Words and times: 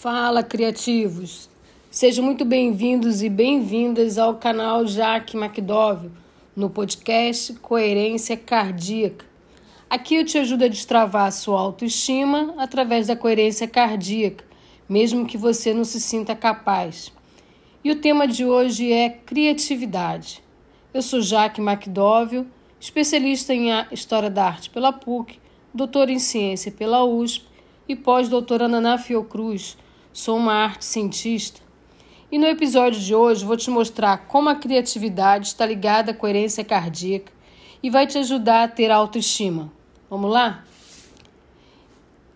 Fala, 0.00 0.44
criativos! 0.44 1.50
Sejam 1.90 2.24
muito 2.24 2.44
bem-vindos 2.44 3.20
e 3.20 3.28
bem-vindas 3.28 4.16
ao 4.16 4.36
canal 4.36 4.86
Jaque 4.86 5.36
McDowell, 5.36 6.12
no 6.54 6.70
podcast 6.70 7.54
Coerência 7.54 8.36
Cardíaca. 8.36 9.26
Aqui 9.90 10.14
eu 10.14 10.24
te 10.24 10.38
ajudo 10.38 10.66
a 10.66 10.68
destravar 10.68 11.26
a 11.26 11.32
sua 11.32 11.58
autoestima 11.58 12.54
através 12.58 13.08
da 13.08 13.16
coerência 13.16 13.66
cardíaca, 13.66 14.44
mesmo 14.88 15.26
que 15.26 15.36
você 15.36 15.74
não 15.74 15.82
se 15.82 16.00
sinta 16.00 16.36
capaz. 16.36 17.12
E 17.82 17.90
o 17.90 18.00
tema 18.00 18.28
de 18.28 18.44
hoje 18.44 18.92
é 18.92 19.10
criatividade. 19.10 20.40
Eu 20.94 21.02
sou 21.02 21.20
Jaque 21.20 21.60
McDowell, 21.60 22.46
especialista 22.78 23.52
em 23.52 23.70
História 23.90 24.30
da 24.30 24.44
Arte 24.44 24.70
pela 24.70 24.92
PUC, 24.92 25.40
doutora 25.74 26.12
em 26.12 26.20
Ciência 26.20 26.70
pela 26.70 27.02
USP 27.02 27.48
e 27.88 27.96
pós-doutora 27.96 28.68
Naná 28.68 28.96
Fiocruz. 28.96 29.76
Sou 30.18 30.36
uma 30.36 30.52
arte 30.52 30.84
cientista. 30.84 31.60
E 32.28 32.40
no 32.40 32.46
episódio 32.46 33.00
de 33.00 33.14
hoje 33.14 33.44
vou 33.44 33.56
te 33.56 33.70
mostrar 33.70 34.26
como 34.26 34.48
a 34.48 34.56
criatividade 34.56 35.46
está 35.46 35.64
ligada 35.64 36.10
à 36.10 36.14
coerência 36.14 36.64
cardíaca 36.64 37.32
e 37.80 37.88
vai 37.88 38.04
te 38.04 38.18
ajudar 38.18 38.64
a 38.64 38.68
ter 38.68 38.90
autoestima. 38.90 39.72
Vamos 40.10 40.28
lá? 40.32 40.64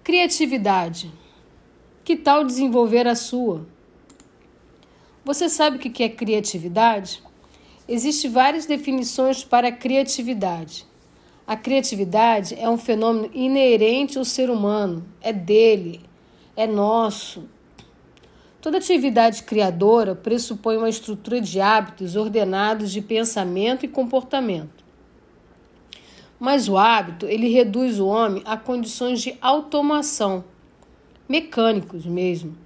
Criatividade. 0.04 1.12
Que 2.04 2.14
tal 2.14 2.44
desenvolver 2.44 3.08
a 3.08 3.16
sua? 3.16 3.66
Você 5.24 5.48
sabe 5.48 5.76
o 5.76 5.80
que 5.80 6.04
é 6.04 6.08
criatividade? 6.08 7.20
Existem 7.88 8.30
várias 8.30 8.64
definições 8.64 9.42
para 9.42 9.66
a 9.66 9.72
criatividade. 9.72 10.86
A 11.44 11.56
criatividade 11.56 12.54
é 12.54 12.70
um 12.70 12.78
fenômeno 12.78 13.28
inerente 13.34 14.18
ao 14.18 14.24
ser 14.24 14.50
humano, 14.50 15.04
é 15.20 15.32
dele, 15.32 16.00
é 16.54 16.64
nosso. 16.64 17.50
Toda 18.62 18.78
atividade 18.78 19.42
criadora 19.42 20.14
pressupõe 20.14 20.76
uma 20.76 20.88
estrutura 20.88 21.40
de 21.40 21.60
hábitos 21.60 22.14
ordenados 22.14 22.92
de 22.92 23.02
pensamento 23.02 23.84
e 23.84 23.88
comportamento. 23.88 24.84
Mas 26.38 26.68
o 26.68 26.78
hábito, 26.78 27.26
ele 27.26 27.48
reduz 27.48 27.98
o 27.98 28.06
homem 28.06 28.40
a 28.46 28.56
condições 28.56 29.20
de 29.20 29.36
automação, 29.42 30.44
mecânicos 31.28 32.06
mesmo. 32.06 32.56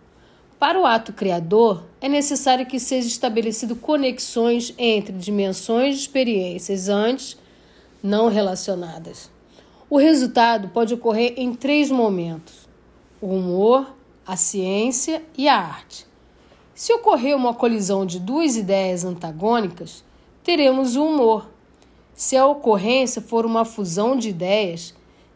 Para 0.58 0.78
o 0.78 0.84
ato 0.84 1.14
criador, 1.14 1.84
é 1.98 2.10
necessário 2.10 2.66
que 2.66 2.78
seja 2.78 3.08
estabelecido 3.08 3.74
conexões 3.74 4.74
entre 4.76 5.16
dimensões 5.16 5.94
de 5.94 6.02
experiências 6.02 6.90
antes 6.90 7.38
não 8.02 8.28
relacionadas. 8.28 9.30
O 9.88 9.96
resultado 9.96 10.68
pode 10.68 10.92
ocorrer 10.92 11.32
em 11.38 11.54
três 11.54 11.90
momentos: 11.90 12.68
o 13.18 13.28
humor, 13.28 13.95
a 14.26 14.36
ciência 14.36 15.22
e 15.38 15.48
a 15.48 15.56
arte. 15.56 16.06
Se 16.74 16.92
ocorrer 16.92 17.36
uma 17.36 17.54
colisão 17.54 18.04
de 18.04 18.18
duas 18.18 18.56
ideias 18.56 19.04
antagônicas, 19.04 20.04
teremos 20.42 20.96
o 20.96 21.04
humor. 21.04 21.48
Se 22.14 22.36
a 22.36 22.46
ocorrência 22.46 23.22
for 23.22 23.46
uma 23.46 23.64
fusão 23.64 24.16
de 24.16 24.28
ideias, 24.28 24.94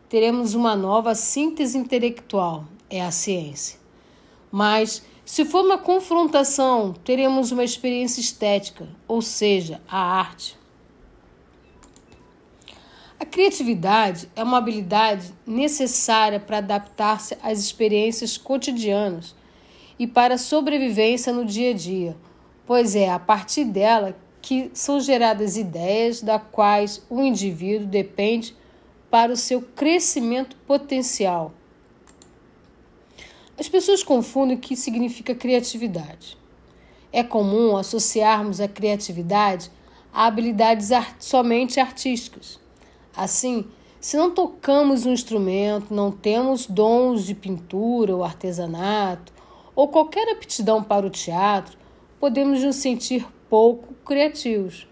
teremos 0.09 0.55
uma 0.55 0.75
nova 0.75 1.15
síntese 1.15 1.79
intelectual, 1.79 2.65
é 2.91 3.01
a 3.01 3.11
ciência. 3.11 3.79
Mas, 4.51 5.03
se 5.25 5.45
for 5.45 5.65
uma 5.65 5.79
confrontação, 5.79 6.93
teremos 7.05 7.53
uma 7.53 7.63
experiência 7.63 8.21
estética, 8.21 8.89
ou 9.07 9.23
seja, 9.23 9.81
a 9.89 9.99
arte. 9.99 10.60
Criatividade 13.31 14.29
é 14.35 14.43
uma 14.43 14.59
habilidade 14.59 15.33
necessária 15.47 16.41
para 16.41 16.59
adaptar-se 16.59 17.39
às 17.41 17.61
experiências 17.61 18.37
cotidianas 18.37 19.37
e 19.97 20.05
para 20.05 20.35
a 20.35 20.39
sobrevivência 20.39 21.33
no 21.33 21.45
dia 21.45 21.71
a 21.71 21.73
dia, 21.73 22.17
pois 22.67 22.97
é 22.97 23.09
a 23.09 23.21
partir 23.21 23.65
dela 23.65 24.17
que 24.43 24.69
são 24.75 24.99
geradas 24.99 25.57
ideias 25.57 26.21
da 26.21 26.41
quais 26.41 27.07
o 27.09 27.23
indivíduo 27.23 27.87
depende 27.87 28.53
para 29.09 29.33
o 29.33 29.37
seu 29.37 29.63
crescimento 29.63 30.57
potencial. 30.67 31.55
As 33.57 33.69
pessoas 33.69 34.03
confundem 34.03 34.57
o 34.57 34.61
que 34.61 34.75
significa 34.75 35.37
criatividade. 35.37 36.37
É 37.13 37.23
comum 37.23 37.77
associarmos 37.77 38.61
a 38.61 38.67
criatividade 38.67 39.71
a 40.13 40.27
habilidades 40.27 40.89
somente 41.21 41.79
artísticas. 41.79 42.59
Assim, 43.17 43.67
se 44.01 44.17
não 44.17 44.31
tocamos 44.31 45.05
um 45.05 45.13
instrumento, 45.13 45.93
não 45.93 46.11
temos 46.11 46.67
dons 46.67 47.27
de 47.27 47.35
pintura 47.35 48.15
ou 48.15 48.25
artesanato, 48.25 49.33
ou 49.75 49.89
qualquer 49.89 50.33
aptidão 50.33 50.83
para 50.83 51.07
o 51.07 51.11
teatro, 51.11 51.77
podemos 52.19 52.63
nos 52.63 52.77
sentir 52.77 53.27
pouco 53.49 53.95
criativos. 54.05 54.87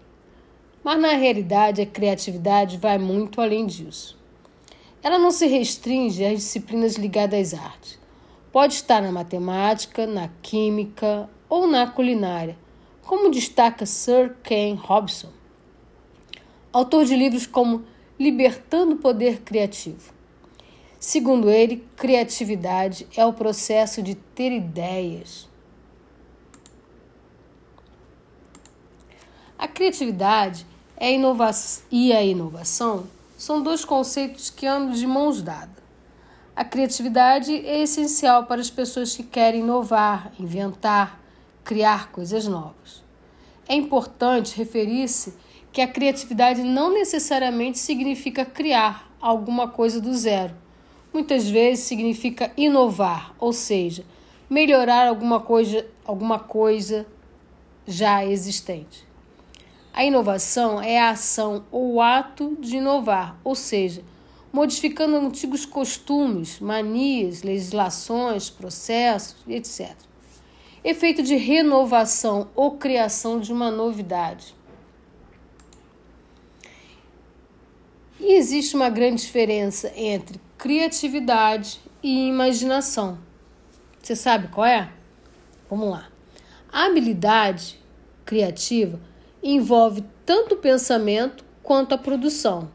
Mas 0.83 0.99
na 0.99 1.13
realidade, 1.13 1.81
a 1.81 1.85
criatividade 1.85 2.77
vai 2.77 2.97
muito 2.97 3.41
além 3.41 3.65
disso. 3.65 4.17
Ela 5.01 5.17
não 5.17 5.31
se 5.31 5.47
restringe 5.47 6.25
às 6.25 6.39
disciplinas 6.39 6.95
ligadas 6.95 7.53
às 7.53 7.59
artes. 7.59 7.99
Pode 8.51 8.73
estar 8.73 9.01
na 9.01 9.11
matemática, 9.11 10.05
na 10.05 10.29
química 10.41 11.29
ou 11.47 11.67
na 11.67 11.87
culinária, 11.87 12.57
como 13.03 13.31
destaca 13.31 13.85
Sir 13.85 14.35
Ken 14.43 14.75
Robson, 14.75 15.29
autor 16.71 17.05
de 17.05 17.15
livros 17.15 17.47
como 17.47 17.83
libertando 18.19 18.95
o 18.95 18.97
poder 18.97 19.41
criativo. 19.41 20.13
Segundo 20.99 21.49
ele, 21.49 21.87
criatividade 21.95 23.07
é 23.15 23.25
o 23.25 23.31
processo 23.31 24.01
de 24.03 24.15
ter 24.15 24.51
ideias. 24.51 25.47
A 29.57 29.67
criatividade 29.67 30.65
é 30.97 31.07
a 31.07 31.81
e 31.89 32.11
a 32.11 32.21
inovação 32.21 33.07
são 33.39 33.63
dois 33.63 33.85
conceitos 33.85 34.49
que 34.49 34.67
andam 34.67 34.91
de 34.91 35.07
mãos 35.07 35.41
dadas. 35.41 35.81
A 36.53 36.65
criatividade 36.65 37.55
é 37.65 37.81
essencial 37.81 38.45
para 38.45 38.59
as 38.59 38.69
pessoas 38.69 39.15
que 39.15 39.23
querem 39.23 39.61
inovar, 39.61 40.33
inventar, 40.37 41.21
criar 41.63 42.11
coisas 42.11 42.45
novas. 42.45 43.01
É 43.65 43.73
importante 43.73 44.57
referir-se 44.57 45.33
que 45.71 45.81
a 45.81 45.87
criatividade 45.87 46.63
não 46.63 46.93
necessariamente 46.93 47.77
significa 47.77 48.43
criar 48.43 49.11
alguma 49.21 49.67
coisa 49.67 50.01
do 50.01 50.13
zero. 50.13 50.55
Muitas 51.13 51.49
vezes 51.49 51.85
significa 51.85 52.51
inovar, 52.55 53.33
ou 53.39 53.51
seja, 53.51 54.05
melhorar 54.49 55.07
alguma 55.07 55.39
coisa, 55.39 55.85
alguma 56.05 56.39
coisa 56.39 57.05
já 57.87 58.25
existente. 58.25 59.07
A 59.93 60.03
inovação 60.05 60.81
é 60.81 60.99
a 60.99 61.09
ação 61.09 61.65
ou 61.71 61.93
o 61.93 62.01
ato 62.01 62.55
de 62.59 62.77
inovar, 62.77 63.39
ou 63.43 63.55
seja, 63.55 64.03
modificando 64.51 65.15
antigos 65.17 65.65
costumes, 65.65 66.59
manias, 66.59 67.43
legislações, 67.43 68.49
processos, 68.49 69.35
etc. 69.47 69.95
Efeito 70.83 71.21
de 71.21 71.35
renovação 71.35 72.47
ou 72.55 72.77
criação 72.77 73.39
de 73.39 73.51
uma 73.51 73.69
novidade. 73.69 74.55
E 78.19 78.33
existe 78.33 78.75
uma 78.75 78.89
grande 78.89 79.21
diferença 79.21 79.91
entre 79.95 80.41
criatividade 80.57 81.79
e 82.03 82.27
imaginação. 82.27 83.17
Você 84.01 84.15
sabe 84.15 84.49
qual 84.49 84.67
é? 84.67 84.91
Vamos 85.69 85.89
lá. 85.89 86.09
A 86.71 86.85
habilidade 86.85 87.79
criativa 88.25 88.99
envolve 89.41 90.03
tanto 90.25 90.55
o 90.55 90.57
pensamento 90.57 91.45
quanto 91.63 91.93
a 91.93 91.97
produção. 91.97 92.69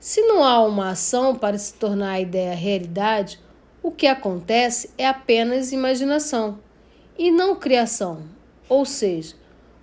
Se 0.00 0.22
não 0.22 0.42
há 0.42 0.64
uma 0.64 0.90
ação 0.90 1.36
para 1.36 1.58
se 1.58 1.74
tornar 1.74 2.12
a 2.12 2.20
ideia 2.20 2.54
realidade, 2.54 3.38
o 3.82 3.90
que 3.90 4.06
acontece 4.06 4.90
é 4.96 5.06
apenas 5.06 5.70
imaginação 5.70 6.58
e 7.18 7.30
não 7.30 7.54
criação. 7.56 8.22
Ou 8.68 8.86
seja, 8.86 9.36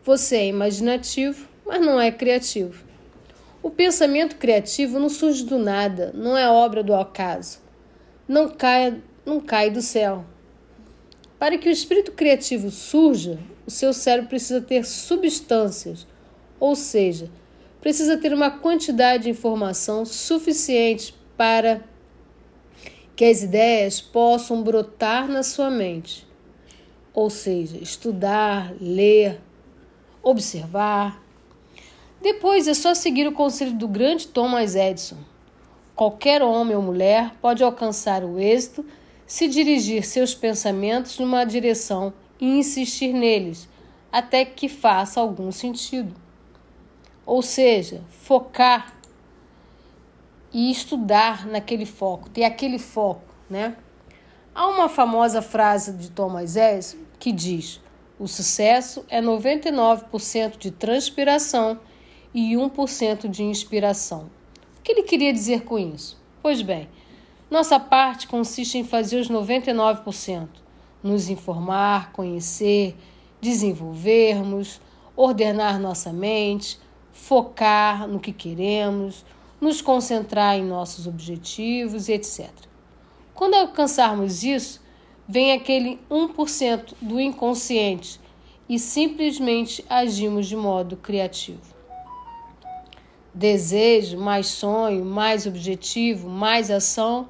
você 0.04 0.38
é 0.38 0.48
imaginativo, 0.48 1.48
mas 1.66 1.80
não 1.80 2.02
é 2.02 2.12
criativo. 2.12 2.89
O 3.62 3.70
pensamento 3.70 4.38
criativo 4.38 5.00
não 5.00 5.10
surge 5.10 5.44
do 5.44 5.58
nada, 5.58 6.12
não 6.14 6.38
é 6.38 6.50
obra 6.50 6.82
do 6.82 6.96
acaso. 6.96 7.60
Não 8.28 8.48
cai, 8.50 9.02
não 9.26 9.42
cai 9.42 9.70
do 9.70 9.82
céu. 9.82 10.24
Para 11.38 11.58
que 11.58 11.68
o 11.68 11.72
espírito 11.72 12.14
criativo 12.14 12.72
surja, 12.72 13.38
o 13.66 13.72
seu 13.72 13.92
cérebro 13.94 14.30
precisa 14.30 14.62
ter 14.62 14.86
substâncias, 14.86 16.08
ou 16.60 16.76
seja, 16.76 17.30
precisa 17.82 18.18
ter 18.18 18.34
uma 18.34 18.50
quantidade 18.50 19.24
de 19.24 19.30
informação 19.30 20.06
suficiente 20.06 21.14
para 21.36 21.82
que 23.16 23.26
as 23.26 23.44
ideias 23.44 24.00
possam 24.00 24.64
brotar 24.64 25.28
na 25.28 25.44
sua 25.44 25.70
mente. 25.70 26.26
Ou 27.14 27.30
seja, 27.30 27.78
estudar, 27.78 28.74
ler, 28.80 29.42
observar, 30.24 31.22
depois 32.21 32.68
é 32.68 32.74
só 32.74 32.94
seguir 32.94 33.27
o 33.27 33.31
conselho 33.31 33.74
do 33.74 33.88
grande 33.88 34.27
Thomas 34.27 34.75
Edison. 34.75 35.18
Qualquer 35.95 36.42
homem 36.42 36.75
ou 36.75 36.81
mulher 36.81 37.33
pode 37.42 37.63
alcançar 37.63 38.24
o 38.24 38.39
êxito 38.39 38.86
se 39.25 39.48
dirigir 39.48 40.04
seus 40.04 40.33
pensamentos 40.33 41.19
numa 41.19 41.45
direção 41.45 42.13
e 42.39 42.60
insistir 42.60 43.13
neles 43.13 43.69
até 44.12 44.44
que 44.44 44.68
faça 44.68 45.19
algum 45.19 45.51
sentido. 45.51 46.16
Ou 47.25 47.42
seja, 47.42 48.01
focar 48.10 48.94
e 50.51 50.71
estudar 50.71 51.45
naquele 51.45 51.86
foco, 51.86 52.30
ter 52.30 52.44
aquele 52.44 52.80
foco, 52.80 53.33
né? 53.50 53.75
Há 54.54 54.68
uma 54.68 54.89
famosa 54.89 55.42
frase 55.42 55.94
de 55.94 56.10
Thomas 56.10 56.56
Edison 56.56 56.98
que 57.19 57.31
diz: 57.31 57.80
"O 58.18 58.27
sucesso 58.27 59.06
é 59.10 59.21
99% 59.21 60.57
de 60.57 60.71
transpiração 60.71 61.80
e 62.34 62.56
1% 62.56 63.28
de 63.28 63.44
inspiração". 63.44 64.30
O 64.80 64.81
que 64.81 64.92
ele 64.92 65.04
queria 65.04 65.34
dizer 65.34 65.64
com 65.64 65.78
isso? 65.78 66.18
Pois 66.42 66.62
bem, 66.62 66.88
nossa 67.50 67.80
parte 67.80 68.28
consiste 68.28 68.78
em 68.78 68.84
fazer 68.84 69.20
os 69.20 69.30
99%, 69.30 70.48
nos 71.02 71.30
informar, 71.30 72.12
conhecer, 72.12 72.96
desenvolvermos, 73.42 74.80
ordenar 75.16 75.80
nossa 75.80 76.14
mente, 76.14 76.80
focar 77.12 78.08
no 78.08 78.20
que 78.20 78.31
queremos, 78.31 79.26
nos 79.60 79.81
concentrar 79.81 80.56
em 80.56 80.64
nossos 80.64 81.08
objetivos, 81.08 82.08
etc. 82.08 82.50
Quando 83.34 83.56
alcançarmos 83.56 84.44
isso, 84.44 84.81
vem 85.28 85.52
aquele 85.52 86.00
1% 86.10 86.94
do 87.02 87.20
inconsciente 87.20 88.20
e 88.68 88.78
simplesmente 88.80 89.84
agimos 89.90 90.48
de 90.48 90.56
modo 90.56 90.96
criativo. 90.98 91.79
Desejo, 93.40 94.18
mais 94.18 94.48
sonho, 94.48 95.06
mais 95.06 95.48
objetivo, 95.48 96.28
mais 96.28 96.70
ação 96.70 97.30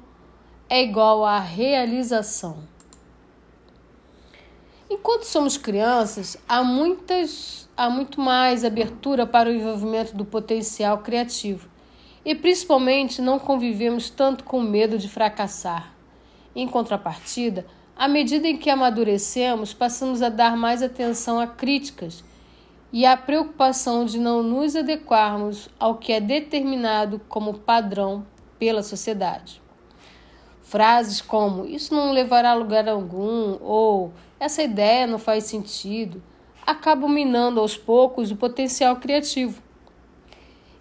é 0.68 0.82
igual 0.82 1.24
a 1.24 1.38
realização. 1.38 2.64
Enquanto 4.90 5.22
somos 5.22 5.56
crianças, 5.56 6.36
há, 6.48 6.64
muitas, 6.64 7.68
há 7.76 7.88
muito 7.88 8.20
mais 8.20 8.64
abertura 8.64 9.24
para 9.24 9.48
o 9.48 9.52
envolvimento 9.52 10.16
do 10.16 10.24
potencial 10.24 10.98
criativo 10.98 11.68
e 12.24 12.34
principalmente 12.34 13.22
não 13.22 13.38
convivemos 13.38 14.10
tanto 14.10 14.42
com 14.42 14.60
medo 14.60 14.98
de 14.98 15.08
fracassar. 15.08 15.94
Em 16.56 16.66
contrapartida, 16.66 17.64
à 17.94 18.08
medida 18.08 18.48
em 18.48 18.56
que 18.56 18.68
amadurecemos, 18.68 19.72
passamos 19.72 20.22
a 20.22 20.28
dar 20.28 20.56
mais 20.56 20.82
atenção 20.82 21.38
a 21.38 21.46
críticas 21.46 22.24
e 22.92 23.06
à 23.06 23.16
preocupação 23.16 24.04
de 24.04 24.18
não 24.18 24.42
nos 24.42 24.74
adequarmos 24.74 25.68
ao 25.78 25.96
que 25.96 26.12
é 26.12 26.20
determinado 26.20 27.20
como 27.28 27.58
padrão 27.58 28.26
pela 28.58 28.82
sociedade. 28.82 29.62
Frases 30.62 31.20
como 31.20 31.66
isso 31.66 31.94
não 31.94 32.12
levará 32.12 32.50
a 32.50 32.54
lugar 32.54 32.88
algum 32.88 33.58
ou 33.60 34.12
essa 34.38 34.62
ideia 34.62 35.06
não 35.06 35.18
faz 35.18 35.44
sentido 35.44 36.22
acabam 36.70 37.10
minando 37.10 37.60
aos 37.60 37.76
poucos 37.76 38.30
o 38.30 38.36
potencial 38.36 38.96
criativo. 38.96 39.60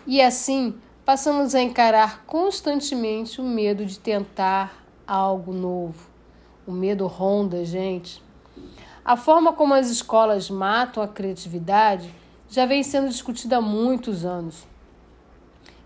E 0.05 0.21
assim, 0.21 0.75
passamos 1.03 1.55
a 1.55 1.61
encarar 1.61 2.25
constantemente 2.25 3.41
o 3.41 3.43
medo 3.43 3.85
de 3.85 3.99
tentar 3.99 4.85
algo 5.07 5.51
novo. 5.51 6.07
O 6.67 6.71
medo 6.71 7.07
ronda, 7.07 7.65
gente. 7.65 8.23
A 9.03 9.15
forma 9.15 9.53
como 9.53 9.73
as 9.73 9.89
escolas 9.89 10.49
matam 10.49 11.01
a 11.01 11.07
criatividade 11.07 12.13
já 12.49 12.65
vem 12.65 12.83
sendo 12.83 13.09
discutida 13.09 13.57
há 13.57 13.61
muitos 13.61 14.25
anos. 14.25 14.67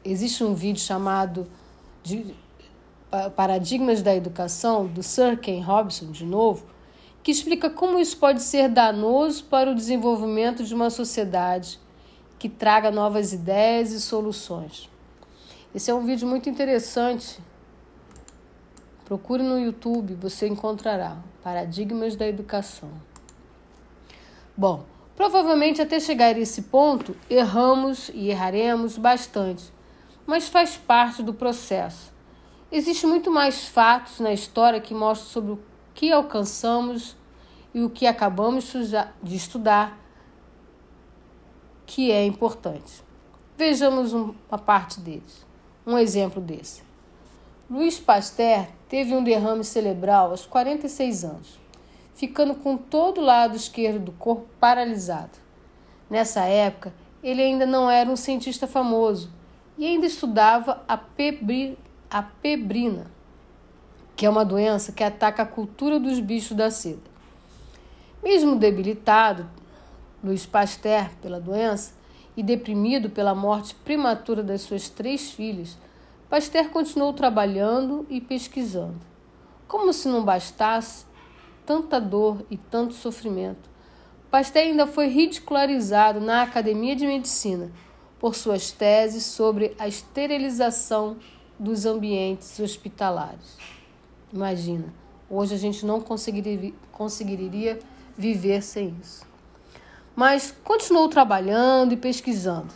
Existe 0.04 0.44
um 0.44 0.54
vídeo 0.54 0.82
chamado 0.82 1.48
de 2.02 2.36
Paradigmas 3.36 4.02
da 4.02 4.16
Educação, 4.16 4.88
do 4.88 5.04
Sir 5.04 5.38
Ken 5.38 5.62
Robson, 5.62 6.12
de 6.12 6.26
novo, 6.26 6.66
que 7.22 7.32
explica 7.32 7.70
como 7.70 8.00
isso 8.00 8.18
pode 8.18 8.42
ser 8.42 8.68
danoso 8.68 9.46
para 9.46 9.72
o 9.72 9.76
desenvolvimento 9.76 10.64
de 10.64 10.74
uma 10.74 10.90
sociedade 10.90 11.80
que 12.40 12.50
traga 12.50 12.92
novas 12.92 13.32
ideias 13.32 13.92
e 13.92 14.02
soluções. 14.02 14.90
Esse 15.74 15.90
é 15.90 15.94
um 15.94 16.06
vídeo 16.06 16.28
muito 16.28 16.50
interessante. 16.50 17.40
Procure 19.06 19.44
no 19.44 19.60
YouTube, 19.60 20.16
você 20.16 20.48
encontrará 20.48 21.18
Paradigmas 21.44 22.16
da 22.16 22.26
Educação. 22.28 22.90
Bom, 24.56 24.86
provavelmente 25.16 25.82
até 25.82 26.00
chegar 26.00 26.36
a 26.36 26.40
esse 26.40 26.64
ponto, 26.64 27.16
erramos 27.30 28.10
e 28.14 28.30
erraremos 28.30 28.98
bastante, 28.98 29.74
mas 30.26 30.48
faz 30.48 30.78
parte 30.78 31.22
do 31.22 31.34
processo. 31.34 32.14
Existe 32.72 33.06
muito 33.06 33.30
mais 33.30 33.68
fatos 33.68 34.20
na 34.20 34.32
história 34.32 34.80
que 34.80 34.94
mostram 34.94 35.30
sobre 35.30 35.52
o 35.52 35.60
que 35.94 36.12
alcançamos 36.12 37.16
e 37.74 37.82
o 37.82 37.90
que 37.90 38.08
acabamos 38.08 38.74
de 39.22 39.36
estudar 39.36 40.00
que 41.86 42.10
é 42.10 42.26
importante. 42.26 43.04
Vejamos 43.58 44.14
uma 44.14 44.58
parte 44.58 45.00
deles. 45.00 45.46
Um 45.86 45.98
exemplo 45.98 46.42
desse. 46.42 46.93
Louis 47.70 47.98
Pasteur 47.98 48.68
teve 48.90 49.16
um 49.16 49.24
derrame 49.24 49.64
cerebral 49.64 50.32
aos 50.32 50.46
46 50.46 51.24
anos, 51.24 51.60
ficando 52.14 52.56
com 52.56 52.76
todo 52.76 53.22
o 53.22 53.24
lado 53.24 53.56
esquerdo 53.56 54.00
do 54.00 54.12
corpo 54.12 54.46
paralisado. 54.60 55.40
Nessa 56.10 56.42
época, 56.42 56.94
ele 57.24 57.42
ainda 57.42 57.66
não 57.66 57.90
era 57.90 58.10
um 58.10 58.18
cientista 58.18 58.68
famoso 58.68 59.32
e 59.78 59.86
ainda 59.86 60.06
estudava 60.06 60.84
a 60.88 60.98
pebri 60.98 61.78
a 62.10 62.22
pebrina, 62.22 63.10
que 64.16 64.26
é 64.26 64.30
uma 64.30 64.46
doença 64.46 64.92
que 64.92 65.04
ataca 65.04 65.42
a 65.42 65.48
cultura 65.48 66.00
dos 66.00 66.20
bichos 66.20 66.56
da 66.56 66.70
seda. 66.70 67.02
Mesmo 68.22 68.58
debilitado, 68.58 69.50
Luiz 70.24 70.46
Pasteur 70.46 71.10
pela 71.22 71.40
doença 71.40 71.94
e 72.38 72.44
deprimido 72.44 73.10
pela 73.10 73.34
morte 73.34 73.74
prematura 73.74 74.44
das 74.44 74.62
suas 74.62 74.90
três 74.90 75.32
filhas, 75.32 75.78
Pasteur 76.34 76.70
continuou 76.70 77.14
trabalhando 77.14 78.08
e 78.10 78.20
pesquisando. 78.20 79.00
Como 79.68 79.94
se 79.94 80.08
não 80.08 80.26
bastasse 80.26 81.06
tanta 81.64 82.02
dor 82.02 82.44
e 82.50 82.58
tanto 82.58 82.96
sofrimento, 82.96 83.70
Pasteur 84.32 84.64
ainda 84.64 84.88
foi 84.88 85.10
ridicularizado 85.10 86.20
na 86.20 86.42
Academia 86.42 86.96
de 86.96 87.06
Medicina 87.06 87.72
por 88.20 88.34
suas 88.34 88.72
teses 88.72 89.24
sobre 89.24 89.76
a 89.78 89.88
esterilização 89.88 91.18
dos 91.60 91.86
ambientes 91.86 92.60
hospitalares. 92.60 93.60
Imagina, 94.34 94.92
hoje 95.30 95.54
a 95.54 95.60
gente 95.60 95.86
não 95.86 96.02
conseguiria, 96.02 96.74
conseguiria 96.92 97.78
viver 98.18 98.64
sem 98.64 98.98
isso. 99.00 99.24
Mas 100.16 100.52
continuou 100.64 101.08
trabalhando 101.10 101.94
e 101.94 101.98
pesquisando, 101.98 102.74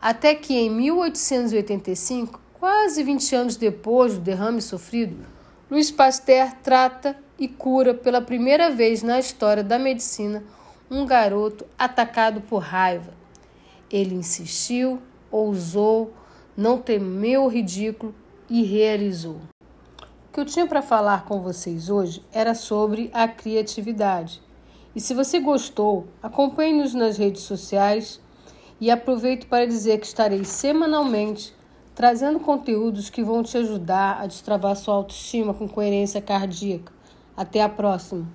até 0.00 0.34
que 0.34 0.54
em 0.54 0.70
1885, 0.70 2.45
quase 2.58 3.02
20 3.02 3.34
anos 3.34 3.56
depois 3.56 4.14
do 4.14 4.20
derrame 4.20 4.62
sofrido, 4.62 5.26
Louis 5.70 5.90
Pasteur 5.90 6.52
trata 6.62 7.16
e 7.38 7.46
cura 7.46 7.92
pela 7.92 8.20
primeira 8.20 8.70
vez 8.70 9.02
na 9.02 9.18
história 9.18 9.62
da 9.62 9.78
medicina 9.78 10.42
um 10.90 11.04
garoto 11.04 11.66
atacado 11.78 12.40
por 12.40 12.58
raiva. 12.58 13.12
Ele 13.90 14.14
insistiu, 14.14 15.00
ousou, 15.30 16.12
não 16.56 16.78
temeu 16.78 17.44
o 17.44 17.48
ridículo 17.48 18.14
e 18.48 18.62
realizou. 18.62 19.40
O 20.00 20.32
que 20.32 20.40
eu 20.40 20.44
tinha 20.44 20.66
para 20.66 20.82
falar 20.82 21.24
com 21.24 21.40
vocês 21.40 21.90
hoje 21.90 22.22
era 22.32 22.54
sobre 22.54 23.10
a 23.12 23.26
criatividade. 23.26 24.40
E 24.94 25.00
se 25.00 25.12
você 25.12 25.40
gostou, 25.40 26.06
acompanhe-nos 26.22 26.94
nas 26.94 27.18
redes 27.18 27.42
sociais 27.42 28.20
e 28.80 28.90
aproveito 28.90 29.46
para 29.46 29.66
dizer 29.66 29.98
que 29.98 30.06
estarei 30.06 30.44
semanalmente 30.44 31.55
trazendo 31.96 32.38
conteúdos 32.38 33.08
que 33.08 33.24
vão 33.24 33.42
te 33.42 33.56
ajudar 33.56 34.20
a 34.20 34.26
destravar 34.26 34.76
sua 34.76 34.94
autoestima 34.94 35.54
com 35.54 35.66
coerência 35.66 36.20
cardíaca. 36.20 36.92
Até 37.34 37.62
a 37.62 37.70
próxima! 37.70 38.28